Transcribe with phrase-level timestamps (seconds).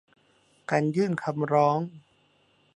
[0.69, 1.79] การยื่นคำร้อง